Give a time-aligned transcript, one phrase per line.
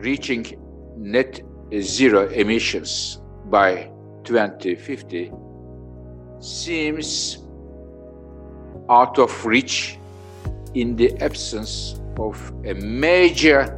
[0.00, 0.44] reaching
[0.96, 1.40] net
[1.80, 3.90] zero emissions by
[4.24, 5.32] 2050
[6.40, 7.38] seems
[8.90, 9.98] out of reach
[10.74, 13.76] in the absence of a major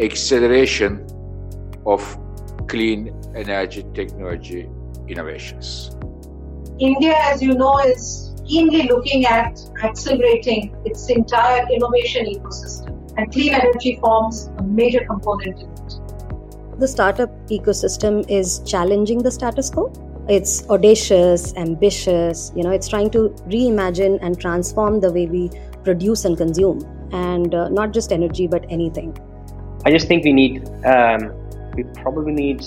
[0.00, 1.06] acceleration
[1.86, 2.18] of
[2.68, 4.68] clean energy technology
[5.08, 5.96] innovations.
[6.78, 12.85] India, as you know, is keenly looking at accelerating its entire innovation ecosystem,
[13.16, 16.78] and clean energy forms a major component in it.
[16.78, 19.92] The startup ecosystem is challenging the status quo.
[20.28, 25.50] It's audacious, ambitious, you know, it's trying to reimagine and transform the way we
[25.84, 26.80] produce and consume,
[27.12, 29.16] and uh, not just energy, but anything.
[29.84, 31.32] I just think we need, um,
[31.76, 32.66] we probably need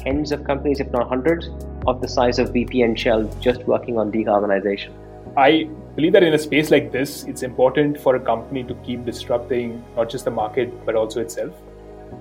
[0.00, 1.48] tens of companies, if not hundreds,
[1.86, 4.92] of the size of BP and Shell just working on decarbonization.
[5.36, 9.06] I believe that in a space like this, it's important for a company to keep
[9.06, 11.54] disrupting not just the market, but also itself.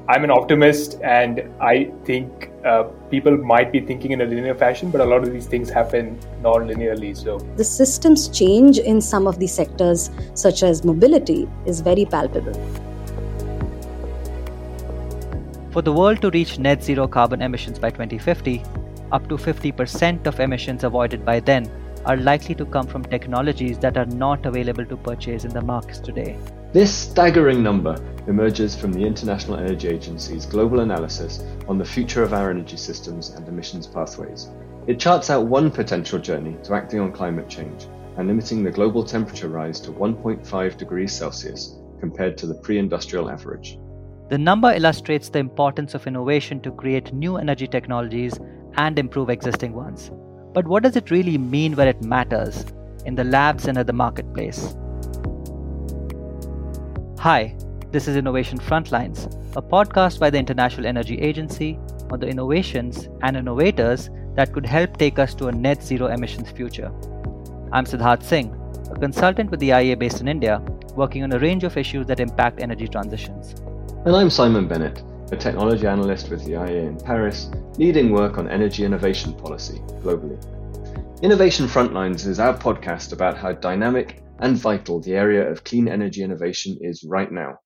[0.08, 4.92] I'm an optimist, and I think uh, people might be thinking in a linear fashion,
[4.92, 7.16] but a lot of these things happen non linearly.
[7.18, 12.54] So, the systems change in some of these sectors, such as mobility, is very palpable.
[15.72, 18.64] For the world to reach net zero carbon emissions by 2050,
[19.12, 21.70] up to 50% of emissions avoided by then
[22.06, 26.00] are likely to come from technologies that are not available to purchase in the markets
[26.00, 26.38] today.
[26.74, 27.96] This staggering number
[28.28, 33.32] emerges from the International Energy Agency's global analysis on the future of our energy systems
[33.32, 34.50] and emissions pathways.
[34.88, 39.04] It charts out one potential journey to acting on climate change and limiting the global
[39.04, 43.78] temperature rise to 1.5 degrees Celsius compared to the pre industrial average.
[44.30, 48.40] The number illustrates the importance of innovation to create new energy technologies
[48.76, 50.10] and improve existing ones.
[50.54, 52.66] But what does it really mean where it matters
[53.06, 54.76] in the labs and at the marketplace?
[57.20, 57.56] Hi,
[57.92, 61.80] this is Innovation Frontlines, a podcast by the International Energy Agency
[62.12, 66.52] on the innovations and innovators that could help take us to a net zero emissions
[66.52, 66.92] future.
[67.72, 68.54] I'm Siddharth Singh,
[68.94, 70.62] a consultant with the IEA based in India,
[70.98, 73.56] working on a range of issues that impact energy transitions.
[74.04, 78.50] And I'm Simon Bennett, a technology analyst with the IEA in Paris, leading work on
[78.50, 80.38] energy innovation policy globally.
[81.22, 86.22] Innovation Frontlines is our podcast about how dynamic and vital the area of clean energy
[86.22, 87.58] innovation is right now.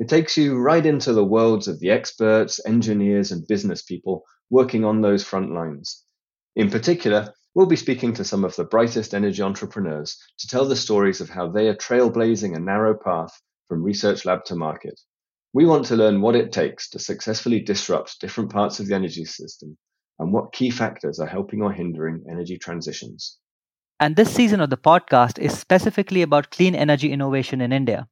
[0.00, 4.84] It takes you right into the worlds of the experts, engineers, and business people working
[4.84, 6.04] on those front lines.
[6.56, 10.74] In particular, we'll be speaking to some of the brightest energy entrepreneurs to tell the
[10.74, 14.98] stories of how they are trailblazing a narrow path from research lab to market.
[15.54, 19.26] We want to learn what it takes to successfully disrupt different parts of the energy
[19.26, 19.76] system
[20.18, 23.38] and what key factors are helping or hindering energy transitions.
[24.00, 28.08] And this season of the podcast is specifically about clean energy innovation in India.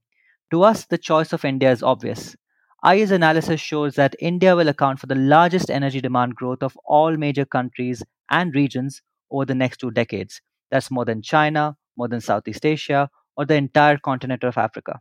[0.50, 2.37] To us, the choice of India is obvious.
[2.84, 7.17] IEA's analysis shows that India will account for the largest energy demand growth of all
[7.17, 9.00] major countries and regions
[9.31, 10.43] over the next two decades.
[10.71, 15.00] That's more than China, more than Southeast Asia, or the entire continent of Africa.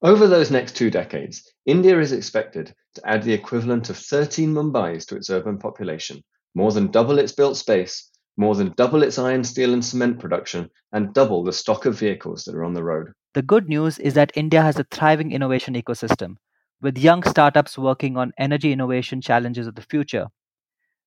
[0.00, 5.04] Over those next two decades, India is expected to add the equivalent of 13 Mumbais
[5.06, 6.22] to its urban population,
[6.54, 10.70] more than double its built space, more than double its iron, steel, and cement production,
[10.92, 13.12] and double the stock of vehicles that are on the road.
[13.34, 16.36] The good news is that India has a thriving innovation ecosystem,
[16.80, 20.28] with young startups working on energy innovation challenges of the future.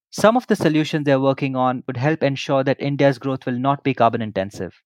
[0.09, 3.85] Some of the solutions they're working on would help ensure that India's growth will not
[3.85, 4.81] be carbon intensive.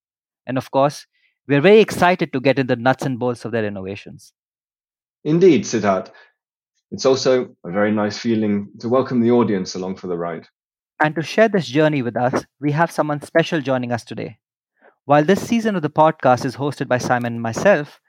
[0.46, 1.08] And of course,
[1.48, 4.34] we're very excited to get in the nuts and bolts of their innovations.
[5.24, 6.12] Indeed, Siddharth.
[6.92, 10.48] It's also a very nice feeling to welcome the audience along for the ride.
[11.02, 14.38] And to share this journey with us, we have someone special joining us today.
[15.06, 18.00] While this season of the podcast is hosted by Simon and myself,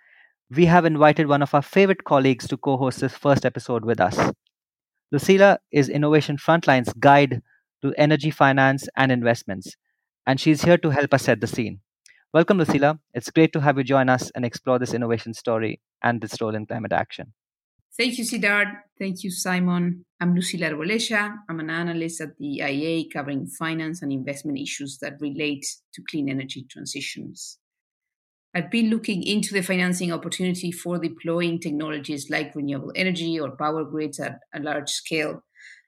[0.51, 4.01] we have invited one of our favorite colleagues to co host this first episode with
[4.01, 4.19] us.
[5.13, 7.43] Lucila is Innovation Frontline's guide
[7.83, 9.77] to energy finance and investments,
[10.27, 11.81] and she's here to help us set the scene.
[12.35, 12.99] Welcome, Lucila.
[13.15, 16.55] It's great to have you join us and explore this innovation story and its role
[16.55, 17.33] in climate action.
[17.97, 18.75] Thank you, Siddharth.
[18.99, 20.05] Thank you, Simon.
[20.21, 21.37] I'm Lucila Arboleya.
[21.49, 25.65] I'm an analyst at the IEA covering finance and investment issues that relate
[25.95, 27.59] to clean energy transitions.
[28.55, 33.84] I've been looking into the financing opportunity for deploying technologies like renewable energy or power
[33.84, 35.45] grids at a large scale,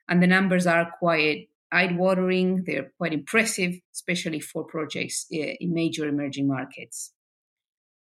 [0.07, 2.63] and the numbers are quite eye-watering.
[2.65, 7.13] They're quite impressive, especially for projects eh, in major emerging markets.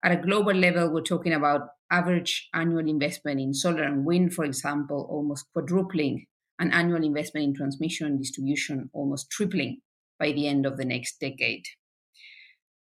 [0.04, 1.62] At a global level, we're talking about
[1.92, 6.26] average annual investment in solar and wind, for example, almost quadrupling,
[6.60, 9.80] and annual investment in transmission and distribution almost tripling
[10.20, 11.64] by the end of the next decade.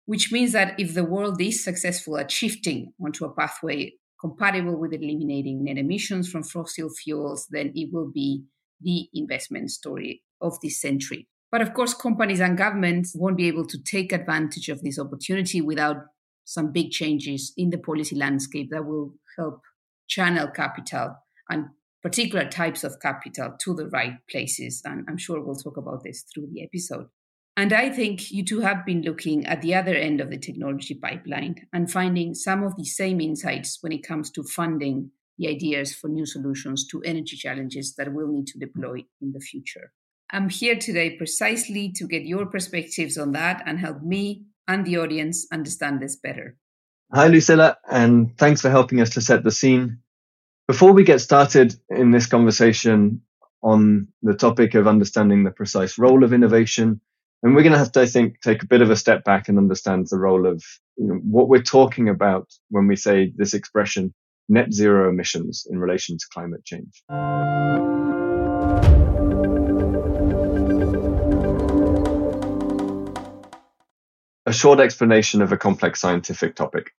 [0.05, 4.93] Which means that if the world is successful at shifting onto a pathway compatible with
[4.93, 8.43] eliminating net emissions from fossil fuels, then it will be
[8.81, 11.27] the investment story of this century.
[11.51, 15.61] But of course, companies and governments won't be able to take advantage of this opportunity
[15.61, 15.97] without
[16.45, 19.61] some big changes in the policy landscape that will help
[20.07, 21.15] channel capital
[21.49, 21.65] and
[22.01, 24.81] particular types of capital to the right places.
[24.83, 27.07] And I'm sure we'll talk about this through the episode.
[27.55, 30.95] And I think you two have been looking at the other end of the technology
[30.95, 35.93] pipeline and finding some of the same insights when it comes to funding the ideas
[35.93, 39.91] for new solutions to energy challenges that we'll need to deploy in the future.
[40.31, 44.97] I'm here today precisely to get your perspectives on that and help me and the
[44.97, 46.57] audience understand this better.
[47.13, 49.99] Hi, Lucila, and thanks for helping us to set the scene.
[50.67, 53.21] Before we get started in this conversation
[53.61, 57.01] on the topic of understanding the precise role of innovation,
[57.43, 59.49] and we're going to have to, I think, take a bit of a step back
[59.49, 60.63] and understand the role of
[60.97, 64.13] you know, what we're talking about when we say this expression
[64.49, 67.03] net zero emissions in relation to climate change.
[74.45, 76.91] A short explanation of a complex scientific topic.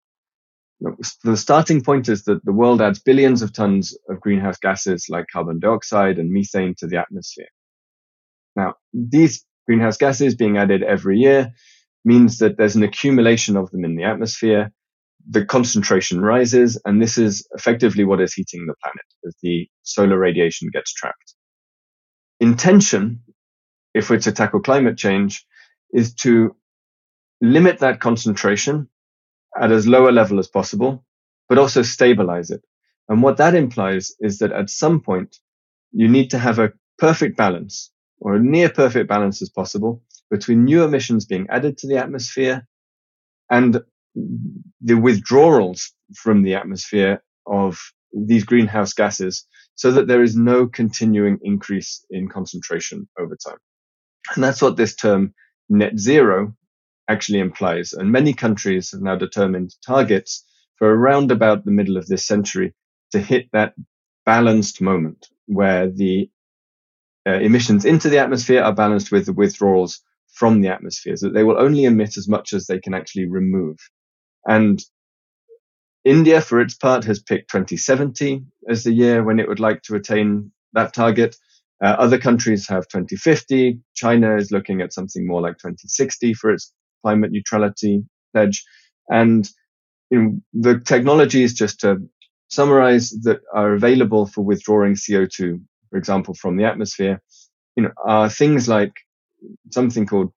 [1.23, 5.27] The starting point is that the world adds billions of tons of greenhouse gases like
[5.33, 7.47] carbon dioxide and methane to the atmosphere.
[8.57, 11.53] Now, these greenhouse gases being added every year
[12.05, 14.73] means that there's an accumulation of them in the atmosphere.
[15.31, 20.19] The concentration rises, and this is effectively what is heating the planet as the solar
[20.19, 21.35] radiation gets trapped.
[22.41, 23.23] Intention,
[23.95, 25.47] if we're to tackle climate change,
[25.93, 26.57] is to
[27.41, 28.89] limit that concentration
[29.61, 31.05] at as low a level as possible,
[31.49, 32.65] but also stabilize it.
[33.09, 35.37] And what that implies is that at some point,
[35.93, 40.65] you need to have a perfect balance or a near perfect balance as possible between
[40.65, 42.67] new emissions being added to the atmosphere
[43.51, 43.83] and
[44.81, 47.79] the withdrawals from the atmosphere of
[48.15, 53.59] these greenhouse gases so that there is no continuing increase in concentration over time.
[54.35, 55.35] And that's what this term
[55.69, 56.55] net zero
[57.09, 57.93] actually implies.
[57.93, 60.45] And many countries have now determined targets
[60.77, 62.75] for around about the middle of this century
[63.13, 63.75] to hit that
[64.25, 66.31] balanced moment where the
[67.27, 70.01] uh, emissions into the atmosphere are balanced with the withdrawals
[70.33, 73.27] from the atmosphere, so that they will only emit as much as they can actually
[73.29, 73.77] remove.
[74.47, 74.83] And
[76.05, 79.97] India, for its part, has picked 2070 as the year when it would like to
[79.97, 81.37] attain that target.
[81.83, 83.81] Uh, other countries have 2050.
[83.95, 86.73] China is looking at something more like 2060 for its
[87.03, 88.65] climate neutrality pledge.
[89.09, 89.49] And
[90.11, 91.99] you know, the technologies, just to
[92.49, 95.61] summarize, that are available for withdrawing CO2,
[95.91, 97.23] for example, from the atmosphere,
[97.77, 98.93] you know, are things like
[99.71, 100.33] something called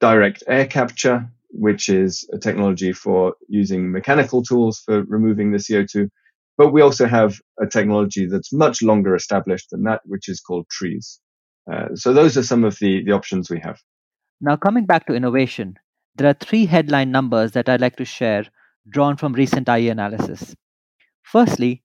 [0.00, 6.08] direct air capture, which is a technology for using mechanical tools for removing the CO2.
[6.58, 10.68] But we also have a technology that's much longer established than that, which is called
[10.70, 11.20] trees.
[11.70, 13.78] Uh, so those are some of the, the options we have.
[14.40, 15.78] Now, coming back to innovation,
[16.16, 18.44] there are three headline numbers that I'd like to share
[18.88, 20.54] drawn from recent IEA analysis.
[21.22, 21.82] Firstly,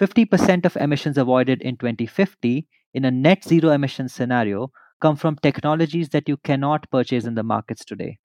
[0.00, 4.70] 50% of emissions avoided in 2050 in a net zero emission scenario
[5.00, 8.18] come from technologies that you cannot purchase in the markets today.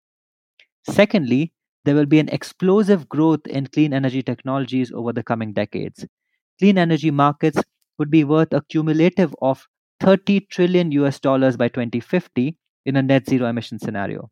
[0.89, 1.53] Secondly,
[1.85, 6.05] there will be an explosive growth in clean energy technologies over the coming decades.
[6.59, 7.61] Clean energy markets
[7.97, 9.67] would be worth a cumulative of
[9.99, 14.29] 30 trillion US dollars by 2050 in a net zero emission scenario.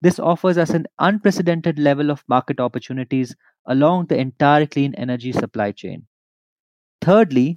[0.00, 3.34] This offers us an unprecedented level of market opportunities
[3.66, 6.06] along the entire clean energy supply chain.
[7.02, 7.56] Thirdly,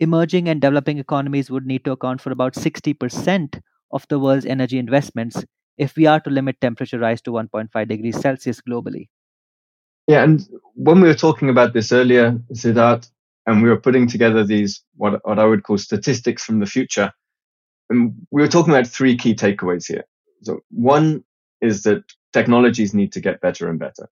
[0.00, 4.78] emerging and developing economies would need to account for about 60% of the world's energy
[4.78, 5.44] investments
[5.80, 9.08] if we are to limit temperature rise to 1.5 degrees Celsius globally.
[10.06, 13.10] Yeah, and when we were talking about this earlier, Siddharth,
[13.46, 17.10] and we were putting together these what, what I would call statistics from the future,
[17.88, 20.04] and we were talking about three key takeaways here.
[20.42, 21.24] So one
[21.62, 24.08] is that technologies need to get better and better.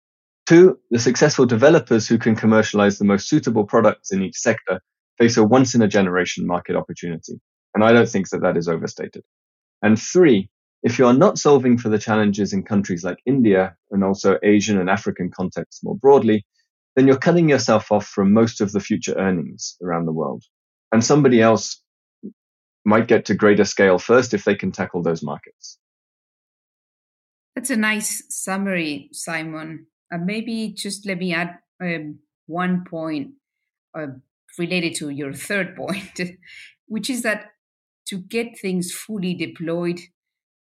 [0.46, 4.82] Two, the successful developers who can commercialize the most suitable products in each sector
[5.18, 7.40] face a once in a generation market opportunity.
[7.74, 9.24] And I don't think that that is overstated.
[9.82, 10.50] And three,
[10.86, 14.80] if you are not solving for the challenges in countries like India and also Asian
[14.80, 16.46] and African contexts more broadly,
[16.96, 20.44] then you're cutting yourself off from most of the future earnings around the world.
[20.92, 21.82] And somebody else
[22.86, 25.80] might get to greater scale first if they can tackle those markets.
[27.56, 29.88] That's a nice summary, Simon.
[30.14, 33.32] Uh, maybe just let me add um, one point
[33.98, 34.08] uh,
[34.60, 36.22] related to your third point,
[36.86, 37.54] which is that
[38.10, 40.00] to get things fully deployed,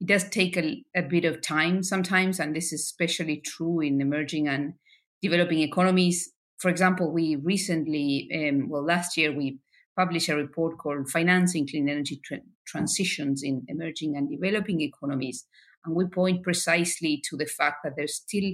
[0.00, 4.00] it does take a, a bit of time sometimes, and this is especially true in
[4.00, 4.74] emerging and
[5.22, 6.32] developing economies.
[6.58, 9.58] for example, we recently, um, well, last year we
[9.96, 15.46] published a report called Financing Clean Energy Tra- Transitions in Emerging and Developing Economies.
[15.84, 18.52] And we point precisely to the fact that there's still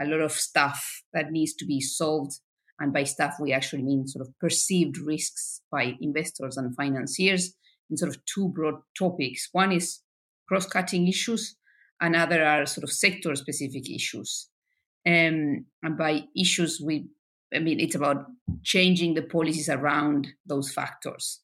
[0.00, 2.32] a lot of stuff that needs to be solved.
[2.80, 7.54] And by stuff, we actually mean sort of perceived risks by investors and financiers
[7.88, 9.48] in sort of two broad topics.
[9.52, 10.00] One is
[10.48, 11.56] cross cutting issues,
[12.00, 14.48] and other are sort of sector specific issues.
[15.06, 17.06] Um, and by issues, we
[17.54, 18.26] I mean, it's about
[18.62, 21.40] changing the policies around those factors.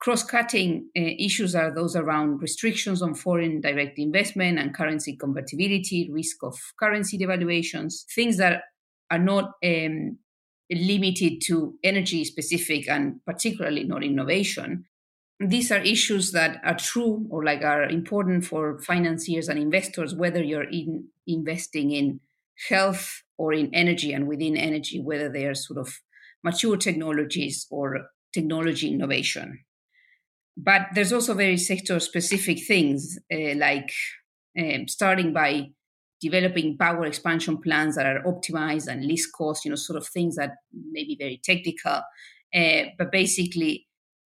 [0.00, 6.08] Cross cutting uh, issues are those around restrictions on foreign direct investment and currency convertibility,
[6.10, 8.62] risk of currency devaluations, things that
[9.10, 10.16] are not um,
[10.70, 14.84] limited to energy specific and particularly not innovation.
[15.40, 20.42] These are issues that are true or like are important for financiers and investors, whether
[20.42, 22.20] you're in investing in
[22.68, 25.98] health or in energy and within energy, whether they are sort of
[26.44, 29.64] mature technologies or technology innovation.
[30.56, 33.92] But there's also very sector specific things uh, like
[34.58, 35.70] um, starting by
[36.20, 40.36] developing power expansion plans that are optimized and least cost, you know, sort of things
[40.36, 40.56] that
[40.90, 42.02] may be very technical.
[42.54, 43.86] Uh, but basically,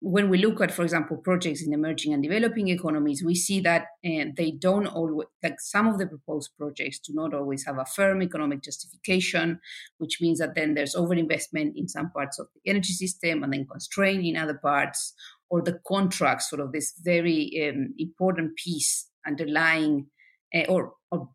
[0.03, 3.83] when we look at, for example, projects in emerging and developing economies, we see that
[4.03, 7.85] uh, they don't always, like some of the proposed projects do not always have a
[7.85, 9.59] firm economic justification,
[9.99, 13.67] which means that then there's overinvestment in some parts of the energy system and then
[13.71, 15.13] constraint in other parts,
[15.51, 20.07] or the contracts, sort of this very um, important piece underlying,
[20.55, 21.29] uh, or, or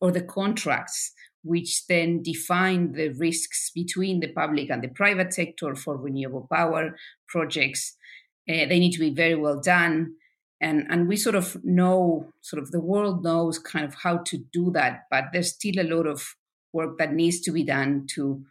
[0.00, 5.74] or the contracts which then define the risks between the public and the private sector
[5.74, 6.96] for renewable power
[7.28, 7.96] projects.
[8.48, 10.14] Uh, they need to be very well done.
[10.60, 14.38] And, and we sort of know, sort of the world knows kind of how to
[14.52, 16.34] do that, but there's still a lot of
[16.72, 18.44] work that needs to be done to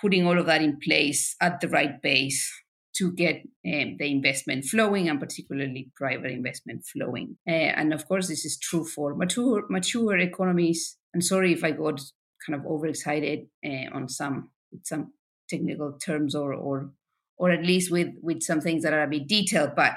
[0.00, 2.52] putting all of that in place at the right base
[2.96, 3.36] to get
[3.66, 7.36] um, the investment flowing and particularly private investment flowing.
[7.48, 11.72] Uh, and of course, this is true for mature mature economies I'm sorry if I
[11.72, 12.00] got
[12.46, 14.50] kind of overexcited uh, on some
[14.82, 15.12] some
[15.48, 16.90] technical terms or or
[17.36, 19.74] or at least with with some things that are a bit detailed.
[19.74, 19.94] But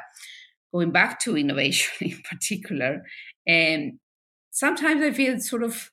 [0.73, 3.03] going back to innovation in particular,
[3.49, 3.99] um,
[4.51, 5.91] sometimes I feel it's sort of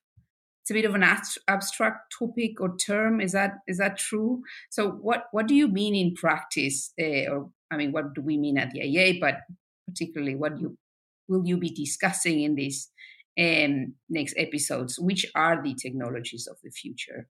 [0.63, 1.03] it's a bit of an
[1.49, 3.21] abstract topic or term.
[3.21, 4.43] Is that is that true?
[4.71, 8.37] So what what do you mean in practice, uh, or I mean, what do we
[8.37, 9.21] mean at the IEA?
[9.21, 9.37] But
[9.89, 10.77] particularly, what you
[11.29, 12.91] will you be discussing in this
[13.41, 14.99] um, next episodes.
[14.99, 17.29] Which are the technologies of the future?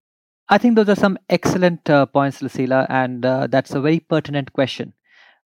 [0.49, 4.53] I think those are some excellent uh, points, Lucila, and uh, that's a very pertinent
[4.53, 4.93] question.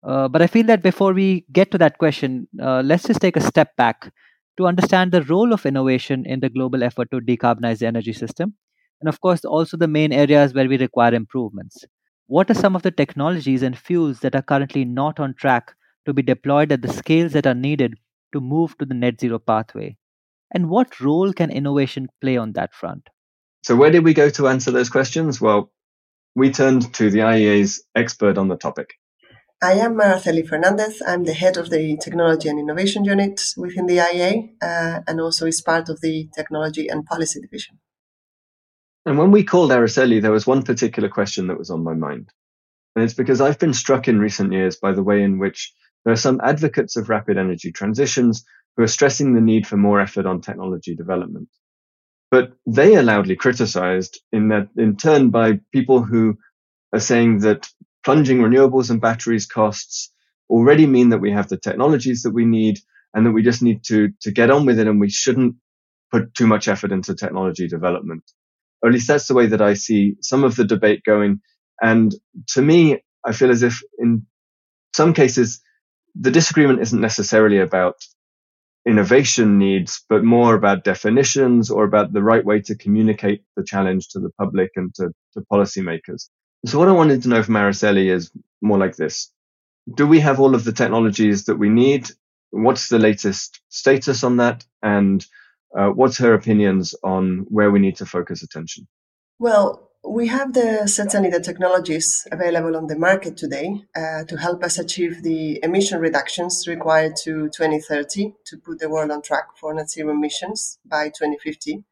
[0.07, 3.37] Uh, but I feel that before we get to that question, uh, let's just take
[3.37, 4.13] a step back
[4.59, 8.55] to understand the role of innovation in the global effort to decarbonize the energy system.
[9.01, 11.85] And of course, also the main areas where we require improvements.
[12.27, 15.75] What are some of the technologies and fuels that are currently not on track
[16.07, 17.95] to be deployed at the scales that are needed
[18.33, 19.97] to move to the net zero pathway?
[20.53, 23.09] And what role can innovation play on that front?
[23.63, 25.41] So, where did we go to answer those questions?
[25.41, 25.71] Well,
[26.35, 28.95] we turned to the IEA's expert on the topic.
[29.63, 31.01] I am Araceli Fernandez.
[31.07, 35.47] I'm the head of the Technology and Innovation Unit within the IEA uh, and also
[35.47, 37.79] is part of the Technology and Policy Division.
[39.07, 42.31] And when we called Araceli, there was one particular question that was on my mind.
[42.97, 45.73] And it's because I've been struck in recent years by the way in which
[46.05, 48.45] there are some advocates of rapid energy transitions
[48.77, 51.49] who are stressing the need for more effort on technology development.
[52.31, 56.39] But they are loudly criticized in that, in turn, by people who
[56.93, 57.69] are saying that
[58.05, 60.11] plunging renewables and batteries costs
[60.49, 62.79] already mean that we have the technologies that we need
[63.15, 65.57] and that we just need to, to get on with it and we shouldn't
[66.11, 68.23] put too much effort into technology development.
[68.83, 71.41] Or at least that's the way that I see some of the debate going.
[71.81, 72.15] And
[72.49, 74.27] to me, I feel as if in
[74.95, 75.61] some cases,
[76.15, 77.97] the disagreement isn't necessarily about
[78.87, 84.09] innovation needs, but more about definitions or about the right way to communicate the challenge
[84.09, 86.29] to the public and to, to policymakers.
[86.67, 89.33] So what I wanted to know from Araceli is more like this.
[89.95, 92.09] Do we have all of the technologies that we need?
[92.51, 94.65] What's the latest status on that?
[94.83, 95.25] And
[95.77, 98.87] uh, what's her opinions on where we need to focus attention?
[99.39, 104.63] Well, we have the certainly the technologies available on the market today uh, to help
[104.65, 109.73] us achieve the emission reductions required to 2030 to put the world on track for
[109.73, 111.85] net zero emissions by 2050.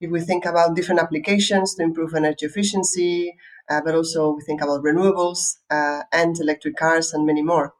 [0.00, 3.36] If we think about different applications to improve energy efficiency,
[3.68, 7.74] uh, but also we think about renewables uh, and electric cars and many more.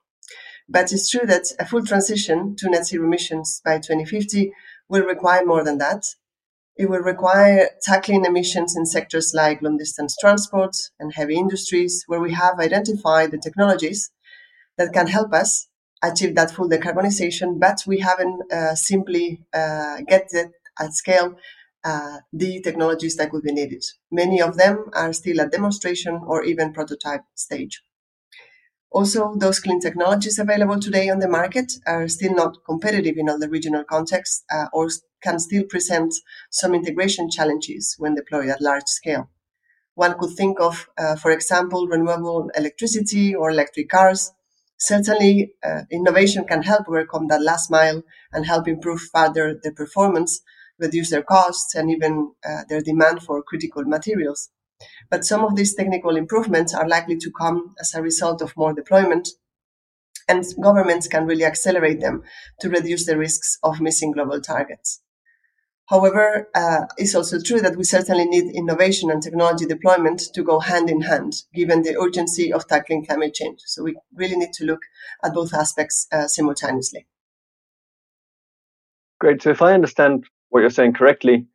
[0.68, 4.52] But it's true that a full transition to net zero emissions by 2050
[4.88, 6.04] will require more than that.
[6.76, 12.20] It will require tackling emissions in sectors like long distance transport and heavy industries, where
[12.20, 14.10] we have identified the technologies
[14.78, 15.68] that can help us
[16.02, 20.50] achieve that full decarbonization, but we haven't uh, simply uh, get it
[20.80, 21.36] at scale
[21.84, 23.84] uh, the technologies that would be needed.
[24.10, 27.82] Many of them are still at demonstration or even prototype stage.
[28.92, 33.38] Also, those clean technologies available today on the market are still not competitive in all
[33.38, 34.88] the regional contexts uh, or
[35.22, 36.14] can still present
[36.50, 39.28] some integration challenges when deployed at large scale.
[39.94, 44.32] One could think of, uh, for example, renewable electricity or electric cars.
[44.78, 50.42] Certainly, uh, innovation can help overcome that last mile and help improve further their performance,
[50.78, 54.50] reduce their costs, and even uh, their demand for critical materials.
[55.10, 58.72] But some of these technical improvements are likely to come as a result of more
[58.72, 59.28] deployment,
[60.28, 62.22] and governments can really accelerate them
[62.60, 65.02] to reduce the risks of missing global targets.
[65.86, 70.60] However, uh, it's also true that we certainly need innovation and technology deployment to go
[70.60, 73.58] hand in hand, given the urgency of tackling climate change.
[73.66, 74.80] So we really need to look
[75.22, 77.06] at both aspects uh, simultaneously.
[79.20, 79.42] Great.
[79.42, 81.46] So if I understand what you're saying correctly,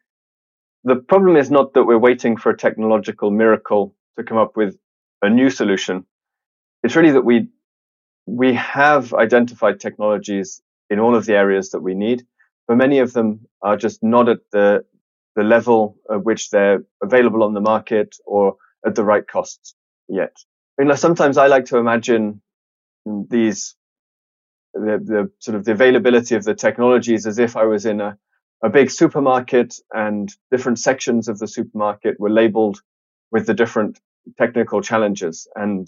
[0.88, 4.78] the problem is not that we're waiting for a technological miracle to come up with
[5.22, 6.06] a new solution.
[6.84, 7.50] It's really that we
[8.26, 12.26] we have identified technologies in all of the areas that we need,
[12.68, 14.86] but many of them are just not at the
[15.36, 19.76] the level at which they're available on the market or at the right costs
[20.08, 20.36] yet.
[20.80, 22.42] I mean, sometimes I like to imagine
[23.06, 23.76] these
[24.74, 28.18] the, the sort of the availability of the technologies as if I was in a
[28.64, 32.82] a big supermarket and different sections of the supermarket were labeled
[33.32, 34.00] with the different
[34.38, 35.48] technical challenges.
[35.56, 35.88] And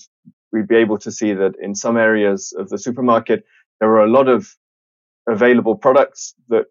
[0.51, 3.43] we'd be able to see that in some areas of the supermarket,
[3.79, 4.55] there were a lot of
[5.27, 6.65] available products that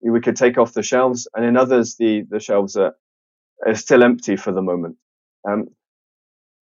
[0.00, 1.28] we could take off the shelves.
[1.34, 2.94] And in others, the, the shelves are,
[3.66, 4.96] are still empty for the moment.
[5.48, 5.68] Um,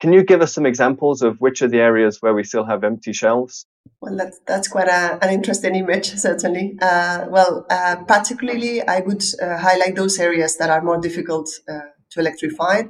[0.02, 2.84] can you give us some examples of which are the areas where we still have
[2.84, 3.66] empty shelves?
[4.06, 6.78] Well, that's, that's quite a, an interesting image, certainly.
[6.82, 11.80] Uh, well, uh, particularly, I would uh, highlight those areas that are more difficult uh,
[12.12, 12.84] to electrify,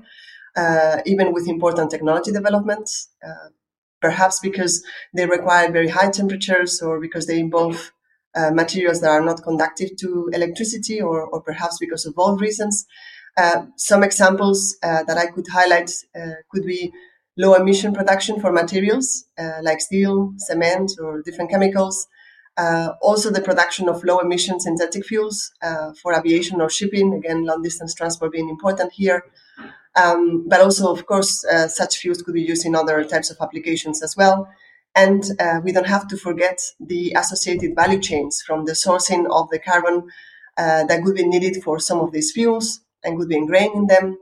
[0.58, 3.50] uh, even with important technology developments, uh,
[4.02, 4.84] perhaps because
[5.16, 7.92] they require very high temperatures or because they involve
[8.52, 12.86] materials that are not conductive to electricity or, or perhaps because of all reasons.
[13.78, 15.90] Some examples that I could highlight
[16.52, 16.92] could be
[17.38, 22.08] low emission production for materials uh, like steel, cement, or different chemicals.
[22.58, 25.52] Uh, also, the production of low emission synthetic fuels
[26.02, 27.14] for aviation or shipping.
[27.14, 29.26] Again, long distance transport being important here.
[29.98, 34.02] Um, but also, of course, such fuels could be used in other types of applications
[34.02, 34.48] as well.
[34.96, 39.50] And uh, we don't have to forget the associated value chains from the sourcing of
[39.50, 40.08] the carbon
[40.58, 43.88] uh, that would be needed for some of these fuels and would be ingrained in
[43.88, 44.18] them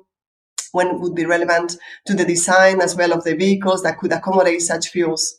[0.73, 4.12] when it would be relevant to the design as well of the vehicles that could
[4.12, 5.36] accommodate such fuels.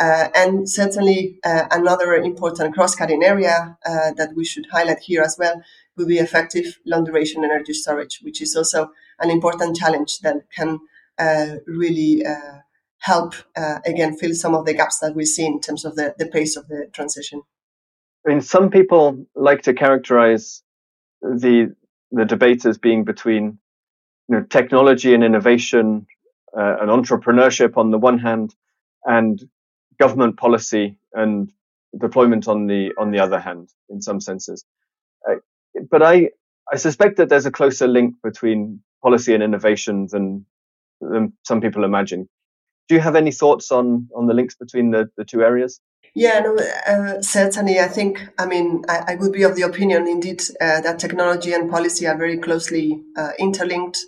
[0.00, 5.36] Uh, and certainly uh, another important cross-cutting area uh, that we should highlight here as
[5.38, 5.62] well
[5.96, 10.78] would be effective long-duration energy storage, which is also an important challenge that can
[11.18, 12.58] uh, really uh,
[13.00, 16.14] help, uh, again, fill some of the gaps that we see in terms of the,
[16.18, 17.42] the pace of the transition.
[18.24, 20.62] I mean, some people like to characterize
[21.20, 21.74] the
[22.10, 23.58] the debate as being between
[24.28, 26.06] you know, technology and innovation
[26.56, 28.54] uh, and entrepreneurship on the one hand,
[29.04, 29.42] and
[29.98, 31.52] government policy and
[32.00, 34.64] deployment on the on the other hand, in some senses.
[35.28, 35.36] Uh,
[35.90, 36.30] but I
[36.72, 40.44] I suspect that there's a closer link between policy and innovation than
[41.00, 42.28] than some people imagine.
[42.88, 45.80] Do you have any thoughts on on the links between the, the two areas?
[46.14, 47.78] Yeah, no, uh, certainly.
[47.78, 51.52] I think, I mean, I, I, would be of the opinion indeed uh, that technology
[51.52, 53.98] and policy are very closely uh, interlinked.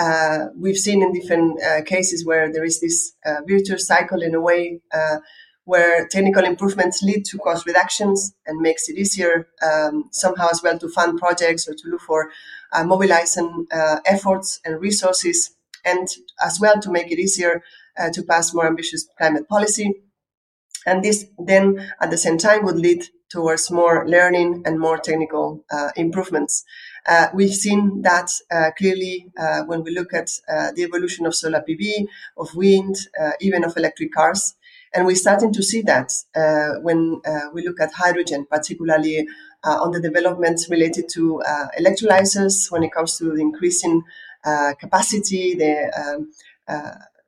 [0.00, 4.34] Uh, we've seen in different uh, cases where there is this uh, virtuous cycle in
[4.34, 4.80] a way
[5.64, 10.78] where technical improvements lead to cost reductions and makes it easier um, somehow as well
[10.78, 12.30] to fund projects or to look for
[12.84, 13.66] mobilizing
[14.06, 16.08] efforts and resources and
[16.42, 17.62] as well to make it easier
[18.14, 19.92] to pass more ambitious climate policy
[20.86, 25.64] and this then at the same time would lead towards more learning and more technical
[25.70, 26.64] uh, improvements.
[27.06, 31.34] Uh, we've seen that uh, clearly uh, when we look at uh, the evolution of
[31.34, 34.54] solar PV, of wind, uh, even of electric cars.
[34.92, 36.12] And we're starting to see that
[36.82, 37.20] when
[37.54, 39.26] we look at hydrogen, particularly
[39.62, 41.40] on the developments related to
[41.78, 44.02] electrolyzers, when it comes to the increasing
[44.80, 46.32] capacity, the um,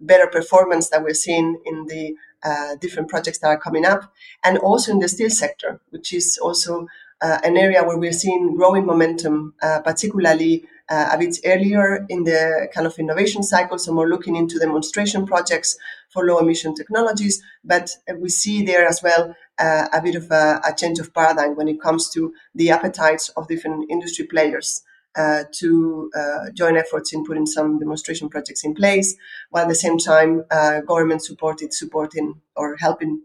[0.01, 4.59] better performance that we're seeing in the uh, different projects that are coming up, and
[4.59, 6.89] also in the steel sector, which is also
[7.23, 12.25] uh, an area where we're seeing growing momentum, uh, particularly uh, a bit earlier in
[12.25, 13.79] the kind of innovation cycle.
[13.79, 15.79] So we're looking into demonstration projects
[16.11, 20.61] for low emission technologies, but we see there as well uh, a bit of a,
[20.67, 24.83] a, change of paradigm when it comes to the appetites of different industry players.
[25.15, 29.15] Uh, to uh, join efforts in putting some demonstration projects in place,
[29.51, 30.43] while at the same time
[30.89, 33.21] government supported supporting or helping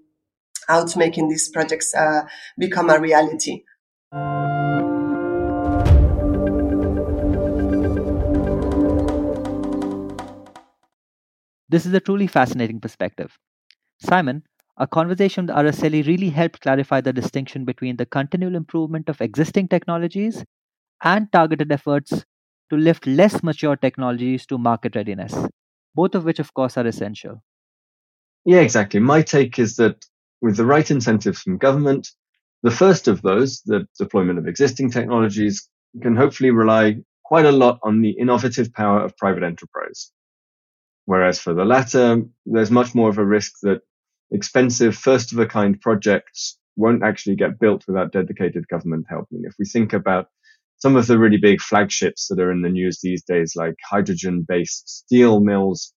[0.68, 1.96] out making these projects
[2.58, 3.64] become a reality.
[4.10, 4.20] This
[11.86, 13.38] is a truly fascinating perspective.
[14.00, 14.43] Simon,
[14.78, 19.67] our conversation with Araceli really helped clarify the distinction between the continual improvement of existing
[19.67, 20.46] technologies
[21.04, 22.24] and targeted efforts
[22.70, 25.36] to lift less mature technologies to market readiness,
[25.96, 27.43] both of which, of course, are essential.
[28.46, 29.02] Yeah, exactly.
[29.02, 30.06] My take is that
[30.41, 32.08] with the right incentives from government,
[32.63, 35.70] the first of those, the deployment of existing technologies,
[36.02, 40.12] can hopefully rely quite a lot on the innovative power of private enterprise.
[41.06, 43.82] Whereas for the latter, there's much more of a risk that
[44.32, 49.28] expensive, first of a kind projects won't actually get built without dedicated government help.
[49.32, 50.28] I mean, if we think about
[50.80, 54.46] some of the really big flagships that are in the news these days, like hydrogen
[54.48, 55.93] based steel mills,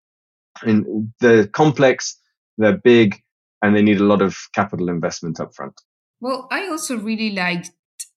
[0.61, 2.17] and they're complex,
[2.57, 3.21] they're big,
[3.61, 5.73] and they need a lot of capital investment up front.
[6.21, 7.71] Well, I also really liked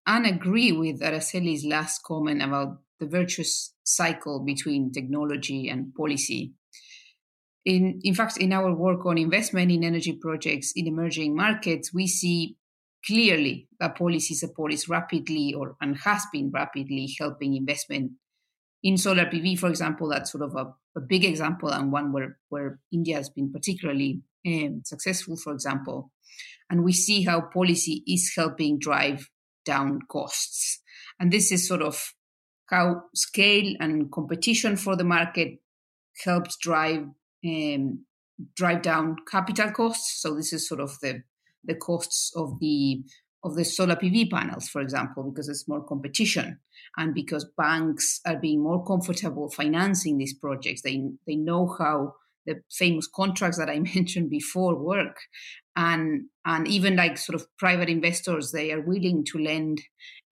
[0.07, 6.55] and agree with Araceli's last comment about the virtuous cycle between technology and policy.
[7.65, 12.09] In, in fact, in our work on investment in energy projects in emerging markets, we
[12.09, 12.57] see
[13.07, 18.13] clearly that policy support is rapidly or and has been rapidly helping investment
[18.83, 20.09] in solar PV, for example.
[20.09, 24.23] That's sort of a, a big example and one where, where India has been particularly
[24.45, 26.11] um, successful, for example.
[26.73, 29.29] And we see how policy is helping drive
[29.67, 30.81] down costs.
[31.21, 32.15] And this is sort of
[32.71, 35.59] how scale and competition for the market
[36.25, 37.05] helps drive
[37.47, 38.07] um,
[38.57, 40.23] drive down capital costs.
[40.23, 41.23] So this is sort of the
[41.63, 43.03] the costs of the
[43.45, 46.59] of the solar PV panels, for example, because there's more competition
[46.97, 50.81] and because banks are being more comfortable financing these projects.
[50.81, 52.15] They they know how
[52.47, 55.17] the famous contracts that I mentioned before work,
[55.77, 59.81] and and even like sort of private investors, they are willing to lend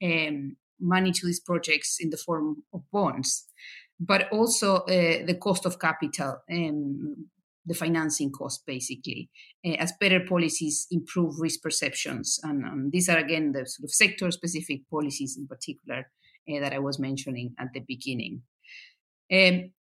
[0.03, 3.47] um, money to these projects in the form of bonds
[4.01, 7.27] but also uh, the cost of capital, um,
[7.67, 9.29] the financing cost, basically,
[9.65, 12.41] uh, as better policies improve risk perceptions.
[12.43, 16.11] And, and, these are, again, the sort of sector specific policies in particular
[16.51, 18.43] uh, that I was mentioning at the beginning.
[19.31, 19.71] Um,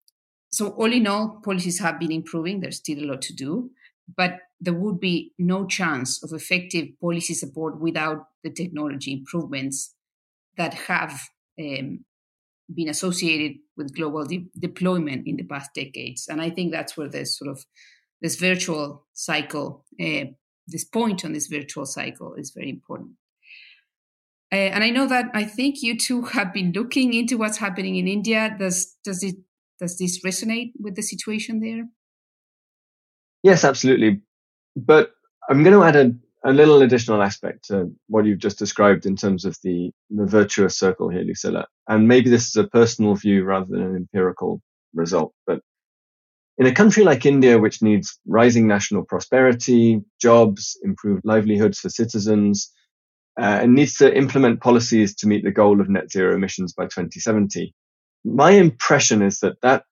[0.52, 2.60] so, all in all, policies have been improving.
[2.60, 3.70] There's still a lot to do,
[4.16, 9.94] but there would be no chance of effective policy support without the technology improvements
[10.56, 11.20] that have
[11.58, 12.04] um,
[12.74, 16.26] been associated with global de- deployment in the past decades.
[16.28, 17.64] And I think that's where this sort of
[18.20, 20.24] this virtual cycle, uh,
[20.66, 23.12] this point on this virtual cycle is very important.
[24.52, 27.96] Uh, and I know that I think you two have been looking into what's happening
[27.96, 28.54] in India.
[28.58, 29.36] Does does it
[29.80, 31.88] does this resonate with the situation there?
[33.42, 34.20] Yes, absolutely.
[34.76, 35.12] But
[35.48, 36.14] I'm going to add a
[36.44, 40.78] a little additional aspect to what you've just described in terms of the, the virtuous
[40.78, 41.66] circle here, Lucila.
[41.88, 44.62] And maybe this is a personal view rather than an empirical
[44.94, 45.34] result.
[45.46, 45.60] But
[46.56, 52.70] in a country like India, which needs rising national prosperity, jobs, improved livelihoods for citizens,
[53.38, 56.84] uh, and needs to implement policies to meet the goal of net zero emissions by
[56.84, 57.74] 2070,
[58.24, 59.84] my impression is that that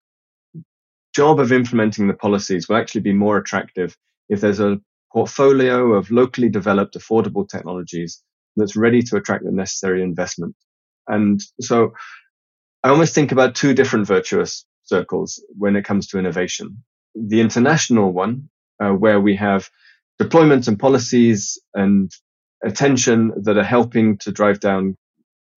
[1.14, 3.97] job of implementing the policies will actually be more attractive
[4.29, 4.81] if there's a
[5.12, 8.23] portfolio of locally developed affordable technologies
[8.57, 10.55] that's ready to attract the necessary investment.
[11.07, 11.95] And so
[12.85, 16.85] I almost think about two different virtuous circles when it comes to innovation.
[17.14, 18.49] The international one,
[18.81, 19.69] uh, where we have
[20.21, 22.11] deployments and policies and
[22.64, 24.97] attention that are helping to drive down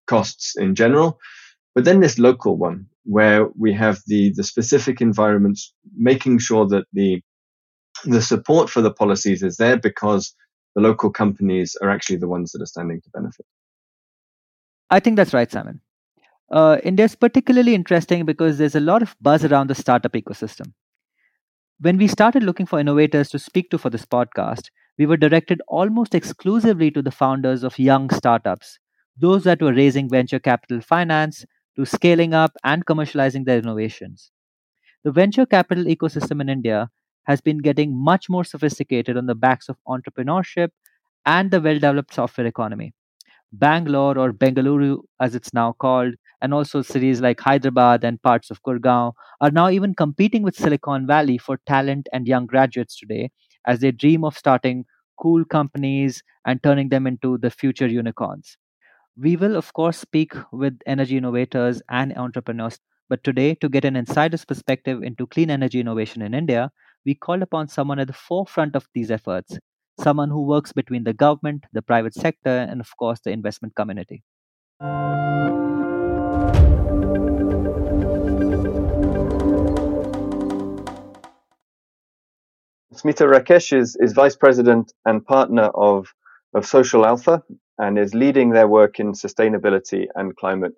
[0.07, 1.19] costs in general.
[1.79, 6.83] But then this local one, where we have the, the specific environments, making sure that
[6.91, 7.21] the
[8.03, 10.35] the support for the policies is there because
[10.75, 13.45] the local companies are actually the ones that are standing to benefit.
[14.89, 15.79] I think that's right, Simon.
[16.51, 20.73] Uh, India is particularly interesting because there's a lot of buzz around the startup ecosystem.
[21.79, 24.63] When we started looking for innovators to speak to for this podcast,
[24.97, 28.79] we were directed almost exclusively to the founders of young startups,
[29.15, 31.45] those that were raising venture capital finance
[31.79, 34.31] to scaling up and commercializing their innovations.
[35.03, 36.89] The venture capital ecosystem in India
[37.25, 40.69] has been getting much more sophisticated on the backs of entrepreneurship
[41.25, 42.93] and the well developed software economy.
[43.53, 48.61] Bangalore or Bengaluru, as it's now called, and also cities like Hyderabad and parts of
[48.63, 53.31] Gurgaon are now even competing with Silicon Valley for talent and young graduates today
[53.67, 54.85] as they dream of starting
[55.21, 58.57] cool companies and turning them into the future unicorns.
[59.21, 62.79] We will, of course, speak with energy innovators and entrepreneurs,
[63.09, 66.71] but today, to get an insider's perspective into clean energy innovation in India,
[67.05, 69.59] we called upon someone at the forefront of these efforts,
[69.99, 74.23] someone who works between the government, the private sector, and of course, the investment community.
[82.93, 86.07] Smita Rakesh is, is vice president and partner of,
[86.53, 87.43] of Social Alpha
[87.79, 90.73] and is leading their work in sustainability and climate.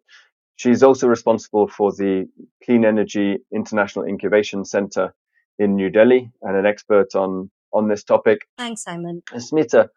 [0.55, 2.29] She's also responsible for the
[2.63, 5.13] Clean Energy International Incubation Center
[5.57, 8.47] in New Delhi and an expert on, on this topic.
[8.57, 9.23] Thanks, Simon.
[9.33, 9.89] Smita,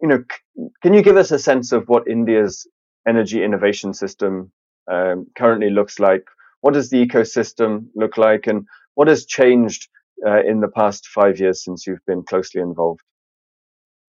[0.00, 2.66] you know, c- can you give us a sense of what India's
[3.06, 4.50] energy innovation system
[4.90, 6.24] um, currently looks like?
[6.62, 9.88] What does the ecosystem look like, and what has changed
[10.26, 13.02] uh, in the past five years since you've been closely involved?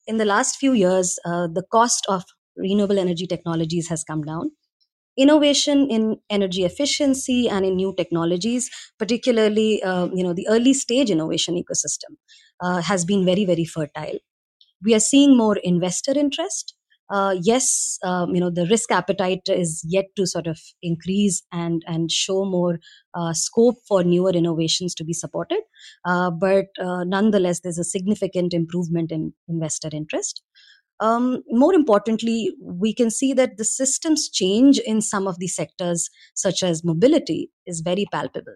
[0.07, 2.23] In the last few years, uh, the cost of
[2.57, 4.51] renewable energy technologies has come down.
[5.17, 11.11] Innovation in energy efficiency and in new technologies, particularly uh, you know the early stage
[11.11, 12.15] innovation ecosystem,
[12.61, 14.19] uh, has been very very fertile.
[14.83, 16.75] We are seeing more investor interest.
[17.09, 21.83] Uh, yes, um, you know the risk appetite is yet to sort of increase and
[21.85, 22.79] and show more
[23.13, 25.59] uh, scope for newer innovations to be supported.
[26.05, 30.41] Uh, but uh, nonetheless, there's a significant improvement in investor interest.
[30.99, 36.09] Um, more importantly, we can see that the systems change in some of these sectors,
[36.33, 38.55] such as mobility, is very palpable.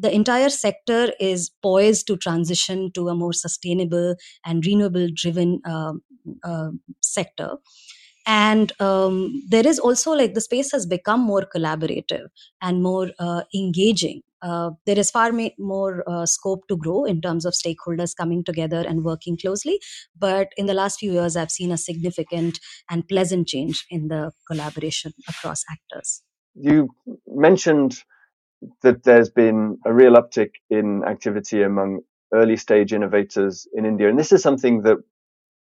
[0.00, 5.92] The entire sector is poised to transition to a more sustainable and renewable driven uh,
[6.42, 7.56] uh, sector.
[8.26, 12.28] And um, there is also like the space has become more collaborative
[12.60, 14.22] and more uh, engaging.
[14.42, 18.42] Uh, there is far ma- more uh, scope to grow in terms of stakeholders coming
[18.44, 19.78] together and working closely.
[20.18, 24.32] But in the last few years i've seen a significant and pleasant change in the
[24.46, 26.22] collaboration across actors.
[26.54, 26.88] You
[27.26, 28.02] mentioned
[28.82, 32.00] that there's been a real uptick in activity among
[32.32, 34.98] early stage innovators in India, and this is something that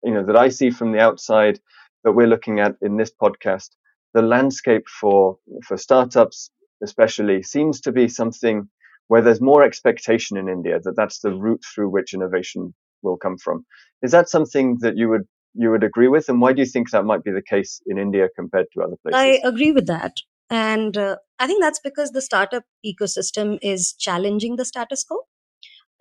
[0.04, 1.60] you know that I see from the outside
[2.04, 3.70] that we're looking at in this podcast.
[4.14, 6.50] The landscape for for startups,
[6.82, 8.68] especially, seems to be something
[9.08, 13.36] where there's more expectation in India that that's the route through which innovation will come
[13.36, 13.64] from.
[14.02, 16.90] Is that something that you would you would agree with, and why do you think
[16.90, 19.20] that might be the case in India compared to other places?
[19.20, 20.14] I agree with that.
[20.50, 25.18] And uh, I think that's because the startup ecosystem is challenging the status quo.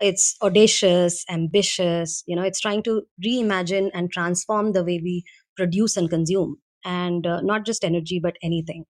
[0.01, 5.23] It's audacious, ambitious, you know, it's trying to reimagine and transform the way we
[5.58, 8.86] produce and consume, and uh, not just energy, but anything.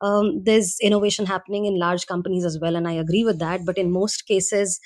[0.00, 3.64] Um, there's innovation happening in large companies as well, and I agree with that.
[3.66, 4.80] But in most cases,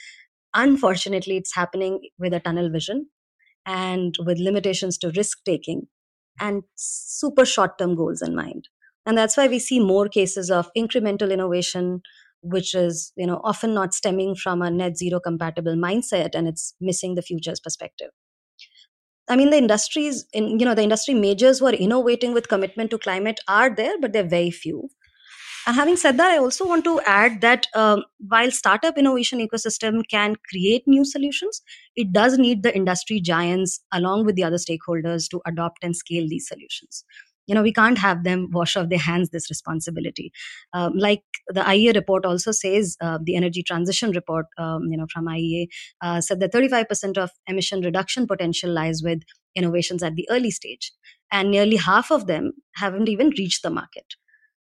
[0.55, 3.09] unfortunately, it's happening with a tunnel vision
[3.67, 5.89] and with limitations to risk taking
[6.41, 8.69] and super short term goals in mind
[9.07, 12.03] and that's why we see more cases of incremental innovation
[12.43, 16.75] which is you know often not stemming from a net zero compatible mindset and it's
[16.81, 18.11] missing the future's perspective.
[19.29, 22.91] I mean the industries in you know the industry majors who are innovating with commitment
[22.91, 24.89] to climate are there but they're very few.
[25.67, 30.03] And having said that i also want to add that um, while startup innovation ecosystem
[30.15, 31.61] can create new solutions
[31.97, 36.29] it does need the industry giants along with the other stakeholders to adopt and scale
[36.35, 37.05] these solutions
[37.47, 40.33] you know we can't have them wash off their hands this responsibility.
[40.73, 45.07] Um, like the iea report also says uh, the energy transition report um, you know
[45.13, 45.67] from iea
[46.03, 49.23] uh, said that 35% of emission reduction potential lies with
[49.55, 50.93] innovations at the early stage
[51.33, 54.15] and nearly half of them haven't even reached the market.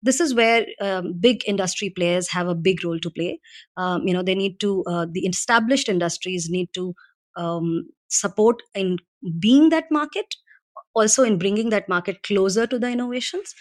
[0.02, 3.40] This is where um, big industry players have a big role to play.
[3.76, 6.94] Um, you know they need to uh, the established industries need to
[7.36, 8.98] um, support in
[9.40, 10.26] being that market
[10.94, 13.55] also in bringing that market closer to the innovations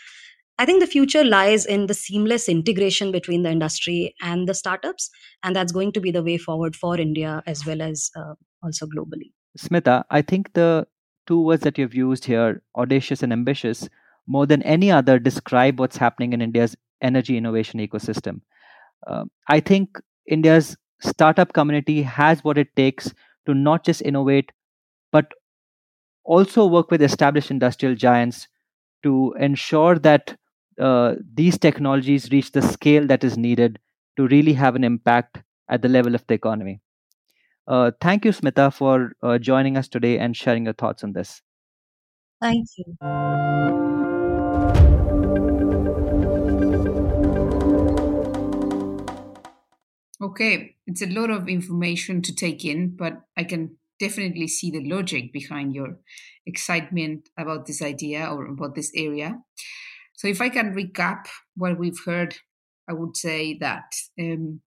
[0.60, 5.10] i think the future lies in the seamless integration between the industry and the startups
[5.44, 8.86] and that's going to be the way forward for india as well as uh, also
[8.86, 10.88] globally Smita, I think the
[11.26, 13.90] two words that you've used here, audacious and ambitious,
[14.28, 18.42] more than any other, describe what's happening in India's energy innovation ecosystem.
[19.06, 23.14] Uh, I think India's startup community has what it takes
[23.46, 24.52] to not just innovate,
[25.12, 25.32] but
[26.28, 28.48] also work with established industrial giants
[29.04, 30.38] to ensure that
[30.80, 33.80] uh, these technologies reach the scale that is needed
[34.18, 36.82] to really have an impact at the level of the economy.
[37.68, 41.42] Uh, thank you, Smita, for uh, joining us today and sharing your thoughts on this.
[42.42, 42.98] Thank you.
[50.20, 54.88] Okay, it's a lot of information to take in, but I can definitely see the
[54.90, 55.98] logic behind your
[56.46, 59.40] excitement about this idea or about this area.
[60.16, 62.38] So, if I can recap what we've heard,
[62.90, 64.62] I would say that um,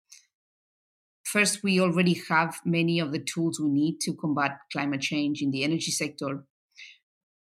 [1.25, 5.51] first, we already have many of the tools we need to combat climate change in
[5.51, 6.45] the energy sector,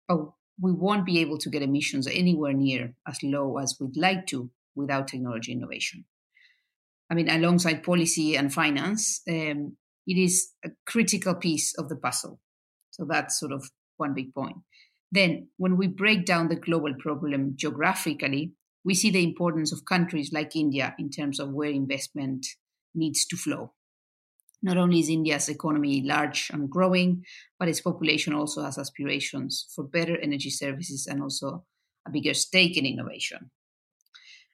[0.08, 0.20] but
[0.60, 4.50] we won't be able to get emissions anywhere near as low as we'd like to
[4.76, 6.06] without technology innovation.
[7.10, 12.40] I mean, alongside policy and finance, um, it is a critical piece of the puzzle.
[12.92, 14.58] So that's sort of one big point.
[15.12, 20.32] Then, when we break down the global problem geographically, we see the importance of countries
[20.34, 22.46] like India in terms of where investment
[22.96, 23.74] needs to flow.
[24.62, 27.24] Not only is India's economy large and growing,
[27.60, 31.66] but its population also has aspirations for better energy services and also
[32.08, 33.52] a bigger stake in innovation.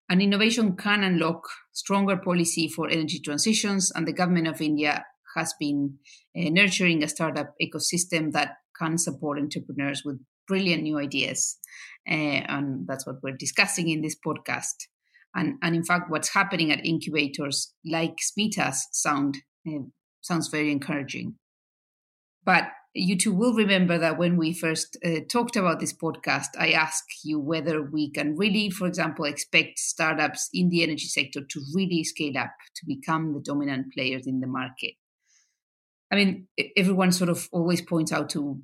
[0.10, 5.06] And innovation can unlock stronger policy for energy transitions, and the government of India
[5.36, 5.98] has been
[6.38, 11.58] uh, nurturing a startup ecosystem that can support entrepreneurs with brilliant new ideas.
[12.10, 14.88] Uh, and that's what we're discussing in this podcast.
[15.36, 19.84] And, and in fact, what's happening at incubators like Smita's sound uh,
[20.22, 21.36] sounds very encouraging.
[22.46, 26.72] But you two will remember that when we first uh, talked about this podcast, I
[26.72, 31.62] asked you whether we can really, for example, expect startups in the energy sector to
[31.74, 34.94] really scale up to become the dominant players in the market.
[36.14, 36.48] I mean,
[36.78, 38.62] everyone sort of always points out to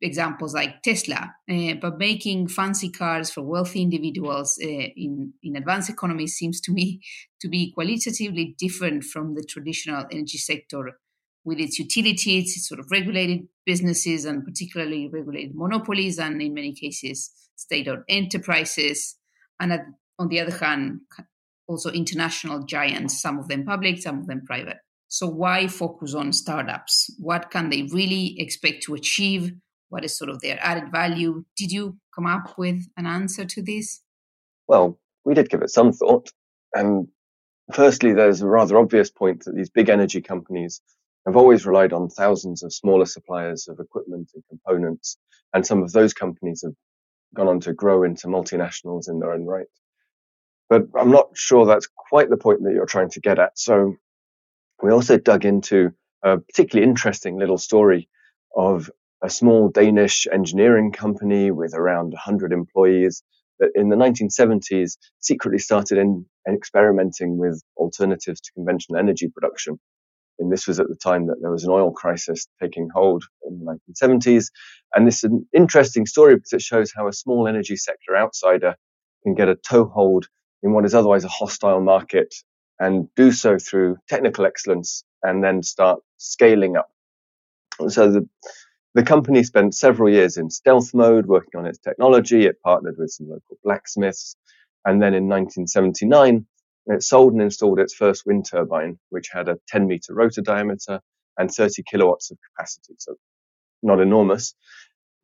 [0.00, 5.90] examples like Tesla, uh, but making fancy cars for wealthy individuals uh, in, in advanced
[5.90, 7.02] economies seems to me
[7.42, 10.98] to be qualitatively different from the traditional energy sector
[11.44, 16.72] with its utilities, its sort of regulated businesses, and particularly regulated monopolies, and in many
[16.72, 19.18] cases, state owned enterprises.
[19.60, 19.84] And at,
[20.18, 21.00] on the other hand,
[21.68, 24.78] also international giants, some of them public, some of them private.
[25.12, 27.12] So, why focus on startups?
[27.18, 29.52] What can they really expect to achieve?
[29.88, 31.44] What is sort of their added value?
[31.56, 34.02] Did you come up with an answer to this?
[34.68, 36.30] Well, we did give it some thought.
[36.74, 37.08] And
[37.74, 40.80] firstly, there's a rather obvious point that these big energy companies
[41.26, 45.18] have always relied on thousands of smaller suppliers of equipment and components,
[45.52, 46.74] and some of those companies have
[47.34, 49.66] gone on to grow into multinationals in their own right.
[50.68, 53.58] But I'm not sure that's quite the point that you're trying to get at.
[53.58, 53.96] So
[54.82, 55.90] we also dug into
[56.22, 58.08] a particularly interesting little story
[58.56, 58.90] of
[59.22, 63.22] a small Danish engineering company with around 100 employees
[63.58, 69.78] that in the 1970s secretly started in, experimenting with alternatives to conventional energy production
[70.40, 73.60] and this was at the time that there was an oil crisis taking hold in
[73.60, 74.46] the 1970s.
[74.94, 78.74] And this is an interesting story because it shows how a small energy sector outsider
[79.22, 80.26] can get a toehold
[80.62, 82.34] in what is otherwise a hostile market
[82.80, 86.90] and do so through technical excellence and then start scaling up.
[87.88, 88.28] So the,
[88.94, 92.46] the company spent several years in stealth mode working on its technology.
[92.46, 94.34] It partnered with some local blacksmiths.
[94.84, 96.46] And then in 1979,
[96.86, 101.00] it sold and installed its first wind turbine, which had a 10 meter rotor diameter
[101.38, 102.94] and 30 kilowatts of capacity.
[102.98, 103.16] So
[103.82, 104.54] not enormous,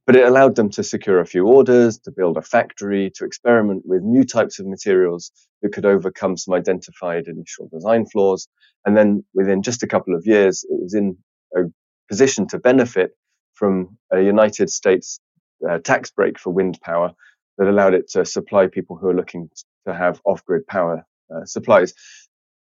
[0.06, 3.82] but it allowed them to secure a few orders, to build a factory, to experiment
[3.84, 8.46] with new types of materials that could overcome some identified initial design flaws.
[8.84, 11.16] And then within just a couple of years, it was in
[11.56, 11.62] a
[12.08, 13.10] position to benefit
[13.54, 15.18] from a United States
[15.68, 17.12] uh, tax break for wind power
[17.58, 19.50] that allowed it to supply people who are looking
[19.86, 21.94] to have off-grid power uh, supplies.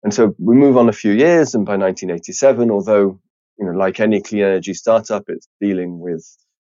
[0.03, 3.19] And so we move on a few years, and by 1987, although
[3.57, 6.25] you know, like any clean energy startup, it's dealing with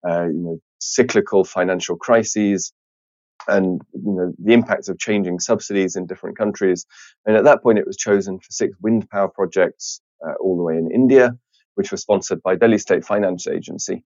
[0.06, 2.72] uh, you know cyclical financial crises
[3.46, 6.86] and you know the impacts of changing subsidies in different countries.
[7.24, 10.62] And at that point, it was chosen for six wind power projects uh, all the
[10.62, 11.36] way in India,
[11.74, 14.04] which were sponsored by Delhi State Finance Agency.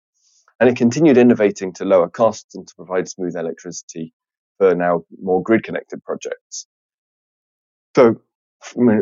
[0.61, 4.13] And it continued innovating to lower costs and to provide smooth electricity
[4.59, 6.67] for now more grid connected projects.
[7.97, 8.21] So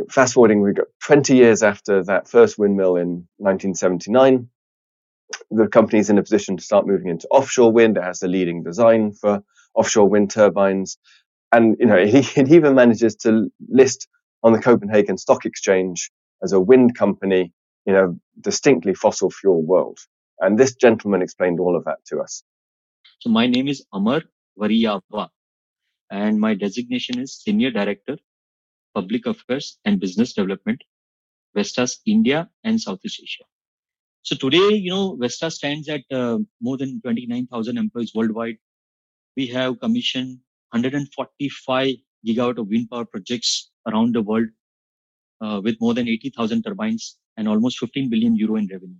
[0.08, 4.48] fast forwarding, we got 20 years after that first windmill in 1979.
[5.50, 7.96] The company's in a position to start moving into offshore wind.
[7.96, 9.42] It has the leading design for
[9.74, 10.98] offshore wind turbines.
[11.52, 14.08] And, you know, it, it even manages to list
[14.42, 16.10] on the Copenhagen Stock Exchange
[16.42, 17.52] as a wind company
[17.86, 18.08] in a
[18.40, 19.98] distinctly fossil fuel world.
[20.40, 22.42] And this gentleman explained all of that to us.
[23.18, 24.22] So my name is Amar
[24.58, 25.28] Variyava
[26.10, 28.16] and my designation is Senior Director
[28.94, 30.82] Public Affairs and Business Development,
[31.54, 33.44] Vestas India and Southeast Asia.
[34.22, 38.58] So today, you know, Vestas stands at uh, more than 29,000 employees worldwide.
[39.36, 40.38] We have commissioned
[40.72, 41.94] 145
[42.26, 44.48] gigawatt of wind power projects around the world
[45.40, 48.94] uh, with more than 80,000 turbines and almost 15 billion euro in revenue.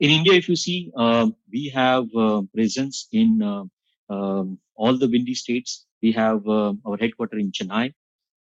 [0.00, 3.64] In India, if you see, uh, we have uh, presence in uh,
[4.10, 5.86] um, all the windy states.
[6.02, 7.92] We have uh, our headquarters in Chennai.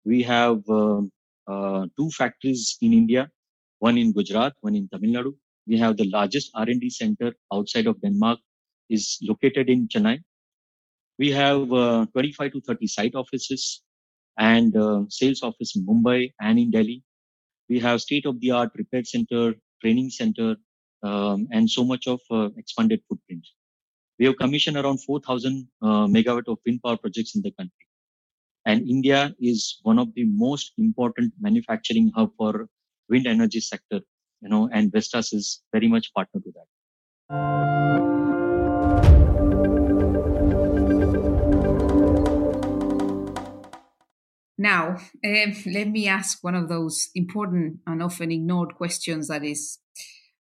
[0.05, 3.31] We have two factories in India,
[3.87, 5.33] one in Gujarat, one in Tamil Nadu.
[5.67, 8.39] We have the largest R&D center outside of Denmark
[8.89, 10.19] is located in Chennai.
[11.19, 13.83] We have uh, 25 to 30 site offices
[14.39, 17.03] and uh, sales office in Mumbai and in Delhi.
[17.69, 20.57] We have state of the art repair center, training center,
[21.03, 23.45] um, and so much of uh, expanded footprint.
[24.19, 27.87] We have commissioned around 4,000 uh, megawatt of wind power projects in the country.
[28.65, 32.69] And India is one of the most important manufacturing hub for
[33.09, 34.01] wind energy sector,
[34.41, 37.73] you know, and Vestas is very much partner to that.
[44.59, 49.81] Now, uh, let me ask one of those important and often ignored questions that is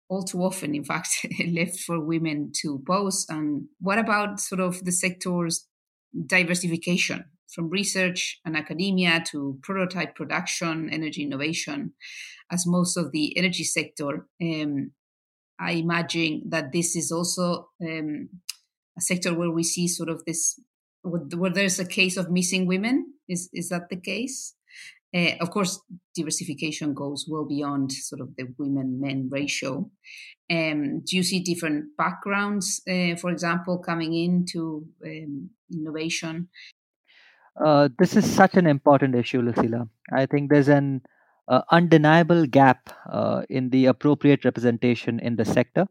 [0.07, 3.25] all too often, in fact, left for women to pose.
[3.29, 5.67] And what about sort of the sector's
[6.25, 11.93] diversification from research and academia to prototype production, energy innovation?
[12.51, 14.91] As most of the energy sector, um,
[15.59, 18.29] I imagine that this is also um,
[18.97, 20.59] a sector where we see sort of this,
[21.03, 24.55] where there's a case of missing women is is that the case?
[25.15, 25.79] Uh, of course,
[26.13, 29.89] diversification goes well beyond sort of the women-men ratio.
[30.51, 36.49] Um, do you see different backgrounds, uh, for example, coming into um, innovation?
[37.63, 39.87] Uh, this is such an important issue, Lucila.
[40.11, 41.01] I think there's an
[41.47, 45.87] uh, undeniable gap uh, in the appropriate representation in the sector.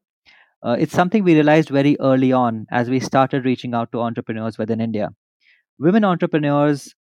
[0.62, 4.58] Uh, it's something we realized very early on as we started reaching out to entrepreneurs
[4.58, 5.10] within India.
[5.78, 6.94] Women entrepreneurs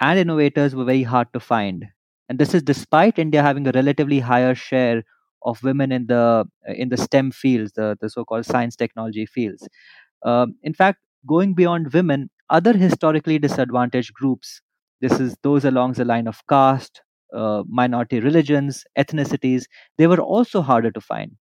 [0.00, 1.86] and innovators were very hard to find.
[2.28, 5.04] And this is despite India having a relatively higher share
[5.44, 9.68] of women in the in the STEM fields, the, the so-called science technology fields.
[10.24, 14.60] Um, in fact, going beyond women, other historically disadvantaged groups,
[15.00, 17.02] this is those along the line of caste,
[17.34, 19.64] uh, minority religions, ethnicities,
[19.98, 21.32] they were also harder to find.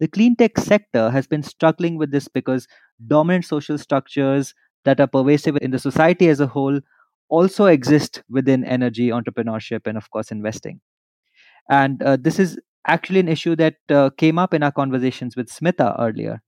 [0.00, 2.68] The clean tech sector has been struggling with this because
[3.06, 4.54] dominant social structures
[4.84, 6.80] that are pervasive in the society as a whole
[7.28, 10.80] also exist within energy entrepreneurship and of course investing.
[11.70, 15.50] And uh, this is actually an issue that uh, came up in our conversations with
[15.50, 16.40] smita earlier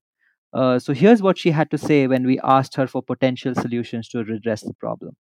[0.52, 4.08] uh, so here's what she had to say when we asked her for potential solutions
[4.08, 5.16] to redress the problem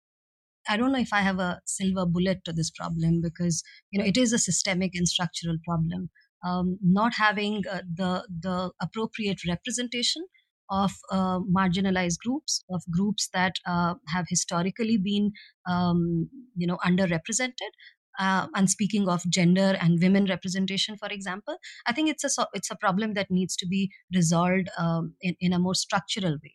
[0.68, 4.04] I don't know if I have a silver bullet to this problem because you know
[4.04, 6.10] it is a systemic and structural problem.
[6.44, 10.26] Um, not having uh, the the appropriate representation
[10.68, 15.30] of uh, marginalized groups, of groups that uh, have historically been,
[15.68, 17.70] um, you know, underrepresented.
[18.18, 21.56] Uh, and speaking of gender and women representation, for example,
[21.86, 25.52] I think it's a it's a problem that needs to be resolved um, in in
[25.52, 26.54] a more structural way.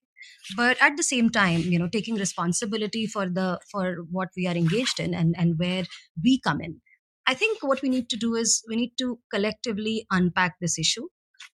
[0.55, 4.55] But at the same time, you know, taking responsibility for the for what we are
[4.55, 5.85] engaged in and and where
[6.23, 6.81] we come in.
[7.27, 11.07] I think what we need to do is we need to collectively unpack this issue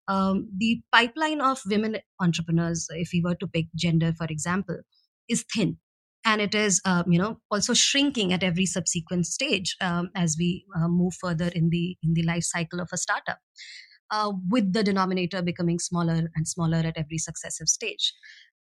[0.07, 4.77] um, the pipeline of women entrepreneurs, if we were to pick gender, for example,
[5.29, 5.77] is thin.
[6.27, 10.65] And it is, uh, you know, also shrinking at every subsequent stage um, as we
[10.75, 13.39] uh, move further in the in the life cycle of a startup,
[14.11, 18.13] uh, with the denominator becoming smaller and smaller at every successive stage.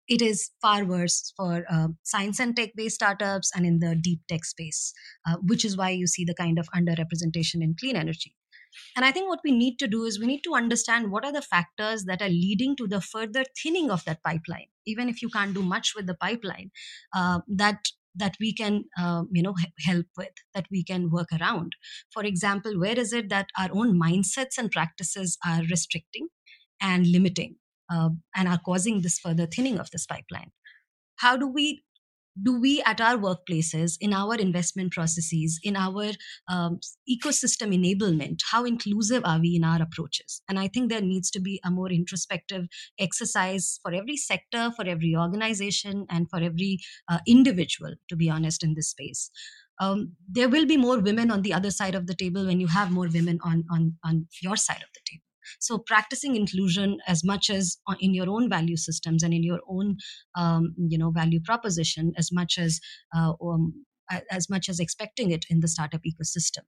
[0.08, 4.22] It is far worse for uh, science and tech based startups and in the deep
[4.30, 4.94] tech space,
[5.28, 8.37] uh, which is why you see the kind of underrepresentation in clean energy.
[8.96, 11.34] And I think what we need to do is we need to understand what are
[11.34, 14.68] the factors that are leading to the further thinning of that pipeline.
[14.86, 16.72] Even if you can't do much with the pipeline,
[17.14, 17.80] uh, that
[18.18, 21.76] that we can uh, you know help with that we can work around
[22.12, 26.28] for example where is it that our own mindsets and practices are restricting
[26.82, 27.56] and limiting
[27.92, 30.52] uh, and are causing this further thinning of this pipeline
[31.18, 31.84] how do we
[32.44, 36.12] do we at our workplaces in our investment processes in our
[36.50, 36.80] um,
[37.10, 40.42] ecosystem enablement how inclusive are we in our approaches?
[40.50, 42.66] And i think there needs to be a more introspective
[43.00, 46.80] exercise for every sector for every organization and for every
[47.10, 49.30] uh, individual to be honest in this space.
[49.80, 52.68] Um, there will be more women on the other side of the table when you
[52.68, 55.27] have more women on on on your side of the table
[55.60, 59.98] so practicing inclusion as much as in your own value systems and in your own
[60.36, 62.80] um, you know value proposition as much as
[63.16, 63.86] uh, um,
[64.32, 66.64] as much as expecting it in the startup ecosystem.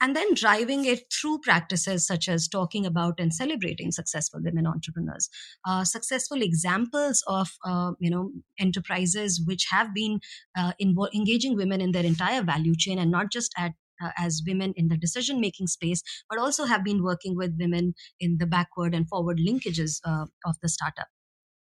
[0.00, 5.30] And then driving it through practices such as talking about and celebrating successful women entrepreneurs.
[5.64, 10.20] Uh, successful examples of uh, you know enterprises which have been
[10.58, 13.72] uh, engaging women in their entire value chain and not just at
[14.02, 17.94] uh, as women in the decision making space, but also have been working with women
[18.20, 21.08] in the backward and forward linkages uh, of the startup.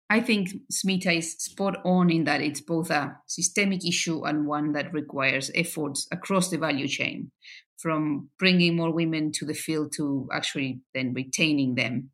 [0.10, 4.72] I think Smita is spot on in that it's both a systemic issue and one
[4.72, 7.32] that requires efforts across the value chain,
[7.78, 12.12] from bringing more women to the field to actually then retaining them.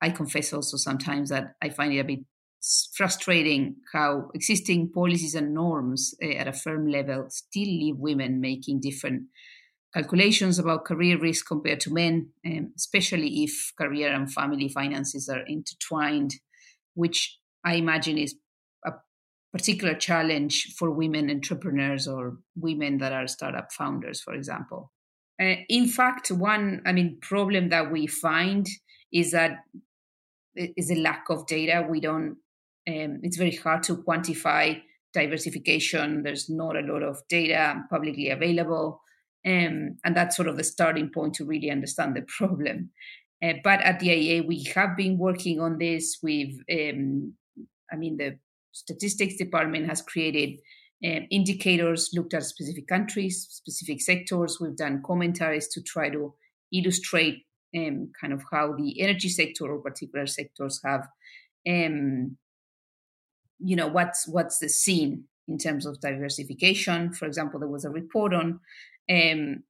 [0.00, 2.20] I confess also sometimes that I find it a bit
[2.94, 8.80] frustrating how existing policies and norms uh, at a firm level still leave women making
[8.80, 9.22] different
[9.94, 15.44] calculations about career risk compared to men, um, especially if career and family finances are
[15.46, 16.34] intertwined,
[16.94, 18.34] which I imagine is
[18.84, 18.92] a
[19.52, 24.92] particular challenge for women entrepreneurs or women that are startup founders, for example.
[25.40, 28.66] Uh, in fact, one, I mean, problem that we find
[29.12, 29.58] is that
[30.54, 31.86] is a lack of data.
[31.88, 32.36] We don't
[32.88, 34.80] um, it's very hard to quantify
[35.12, 36.22] diversification.
[36.22, 39.00] There's not a lot of data publicly available.
[39.46, 42.90] Um, and that's sort of the starting point to really understand the problem.
[43.42, 46.18] Uh, but at the IEA, we have been working on this.
[46.22, 47.34] We've, um,
[47.92, 48.38] I mean, the
[48.72, 50.58] statistics department has created
[51.04, 54.58] um, indicators, looked at specific countries, specific sectors.
[54.60, 56.34] We've done commentaries to try to
[56.72, 57.44] illustrate
[57.76, 61.06] um, kind of how the energy sector or particular sectors have
[61.68, 62.36] um,
[63.58, 67.12] you know what's what's the scene in terms of diversification.
[67.12, 68.60] For example, there was a report on
[69.10, 69.62] um,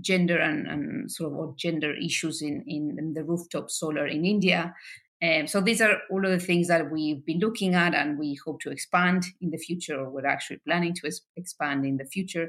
[0.00, 4.24] gender and, and, sort of or gender issues in, in, in, the rooftop solar in
[4.24, 4.74] India.
[5.22, 8.38] Um, so these are all of the things that we've been looking at, and we
[8.44, 12.48] hope to expand in the future, or we're actually planning to expand in the future.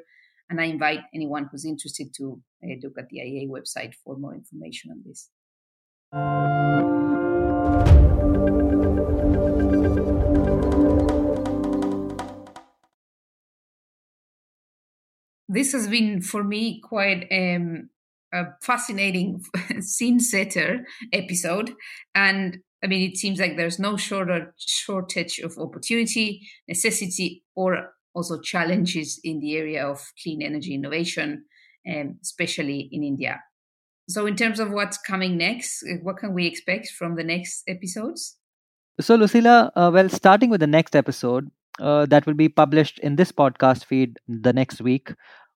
[0.50, 4.34] And I invite anyone who's interested to uh, look at the IEA website for more
[4.34, 5.30] information on this.
[15.56, 17.90] This has been for me quite um,
[18.34, 19.42] a fascinating
[19.80, 21.74] scene setter episode.
[22.14, 28.40] And i mean it seems like there's no shorter shortage of opportunity necessity or also
[28.40, 31.44] challenges in the area of clean energy innovation
[31.90, 33.42] um, especially in india.
[34.08, 37.64] So in terms of what's coming next uh, what can we expect from the next
[37.68, 38.38] episodes?
[39.02, 41.50] So lucila uh, well starting with the next episode
[41.80, 45.14] uh, that will be published in this podcast feed the next week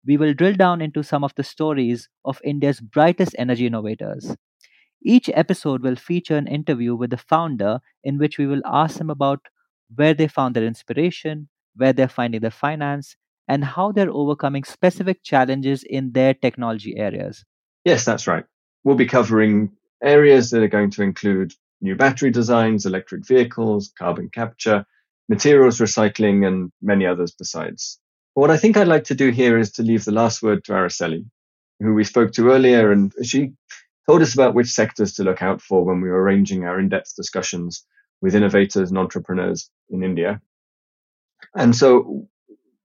[0.06, 4.36] we will drill down into some of the stories of India's brightest energy innovators.
[5.02, 9.10] Each episode will feature an interview with the founder in which we will ask them
[9.10, 9.40] about
[9.94, 13.16] where they found their inspiration, where they're finding their finance,
[13.48, 17.44] and how they're overcoming specific challenges in their technology areas.
[17.84, 18.44] Yes, that's right.
[18.84, 19.70] We'll be covering
[20.02, 24.84] areas that are going to include new battery designs, electric vehicles, carbon capture,
[25.28, 28.00] materials recycling, and many others besides.
[28.36, 30.62] But what I think I'd like to do here is to leave the last word
[30.64, 31.24] to Araceli,
[31.80, 33.54] who we spoke to earlier, and she
[34.06, 37.16] told us about which sectors to look out for when we were arranging our in-depth
[37.16, 37.86] discussions
[38.20, 40.42] with innovators and entrepreneurs in India.
[41.54, 42.28] And so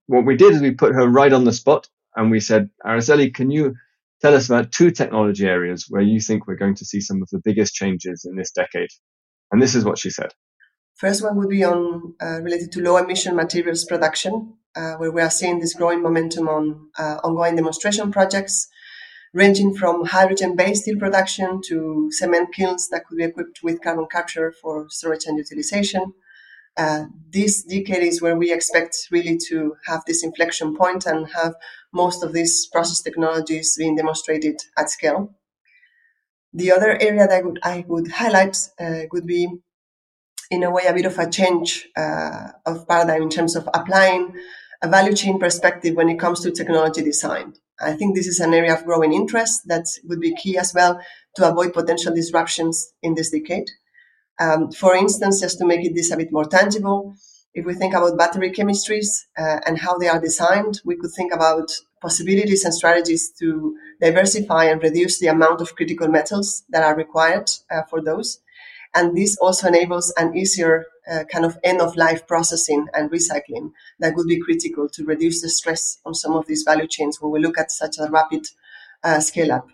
[0.07, 3.33] what we did is we put her right on the spot and we said, Araceli,
[3.33, 3.75] can you
[4.21, 7.29] tell us about two technology areas where you think we're going to see some of
[7.29, 8.89] the biggest changes in this decade?
[9.51, 10.31] And this is what she said.
[10.95, 15.21] First one would be on uh, related to low emission materials production uh, where we
[15.21, 18.67] are seeing this growing momentum on uh, ongoing demonstration projects,
[19.33, 24.53] ranging from hydrogen-based steel production to cement kilns that could be equipped with carbon capture
[24.61, 26.13] for storage and utilization.
[26.77, 31.53] Uh, this decade is where we expect really to have this inflection point and have
[31.93, 35.35] most of these process technologies being demonstrated at scale.
[36.53, 39.47] The other area that I would, I would highlight uh, would be,
[40.49, 44.33] in a way, a bit of a change uh, of paradigm in terms of applying
[44.81, 47.53] a value chain perspective when it comes to technology design.
[47.79, 50.99] I think this is an area of growing interest that would be key as well
[51.35, 53.69] to avoid potential disruptions in this decade.
[54.39, 57.15] Um, for instance, just to make it this a bit more tangible,
[57.53, 61.33] if we think about battery chemistries uh, and how they are designed, we could think
[61.33, 61.69] about
[62.01, 67.49] possibilities and strategies to diversify and reduce the amount of critical metals that are required
[67.69, 68.39] uh, for those.
[68.93, 73.71] And this also enables an easier uh, kind of end of life processing and recycling
[73.99, 77.31] that would be critical to reduce the stress on some of these value chains when
[77.31, 78.45] we look at such a rapid
[79.03, 79.67] uh, scale up.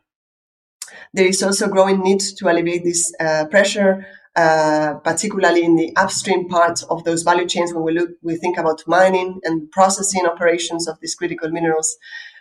[1.13, 4.05] There is also growing need to alleviate this uh, pressure,
[4.35, 8.57] uh, particularly in the upstream part of those value chains when we look, we think
[8.57, 11.97] about mining and processing operations of these critical minerals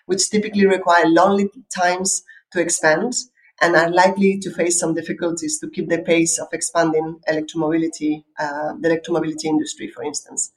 [0.06, 2.22] which typically require long times
[2.52, 3.12] to expand
[3.60, 8.74] and are likely to face some difficulties to keep the pace of expanding electromobility, uh,
[8.80, 10.52] the electromobility industry, for instance.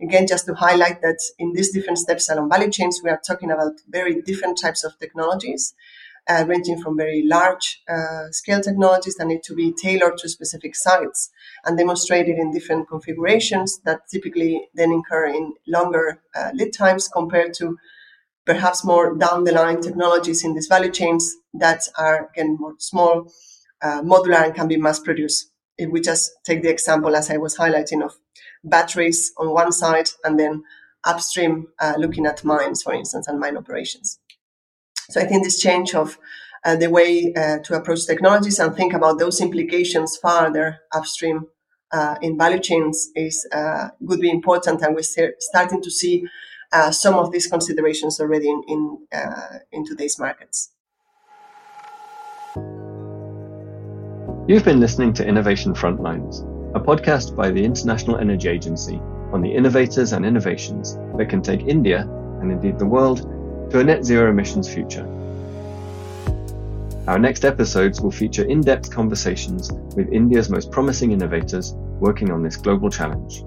[0.00, 3.50] Again, just to highlight that in these different steps along value chains, we are talking
[3.50, 5.74] about very different types of technologies,
[6.28, 10.74] uh, ranging from very large uh, scale technologies that need to be tailored to specific
[10.76, 11.30] sites
[11.64, 17.52] and demonstrated in different configurations that typically then incur in longer uh, lead times compared
[17.54, 17.76] to
[18.44, 23.32] perhaps more down the line technologies in these value chains that are again more small,
[23.82, 25.50] uh, modular, and can be mass produced.
[25.78, 28.14] If we just take the example, as I was highlighting, of
[28.64, 30.64] batteries on one side and then
[31.04, 34.18] upstream uh, looking at mines, for instance, and mine operations.
[35.10, 36.18] So I think this change of
[36.64, 41.46] uh, the way uh, to approach technologies and think about those implications farther upstream
[41.92, 46.24] uh, in value chains is uh, would be important, and we're starting to see
[46.90, 50.70] some of these considerations already in in, uh, in today's markets.
[54.48, 56.42] You've been listening to Innovation Frontlines,
[56.74, 59.00] a podcast by the International Energy Agency
[59.32, 62.00] on the innovators and innovations that can take India,
[62.40, 63.22] and indeed the world,
[63.70, 65.06] to a net zero emissions future.
[67.06, 72.42] Our next episodes will feature in depth conversations with India's most promising innovators working on
[72.42, 73.44] this global challenge.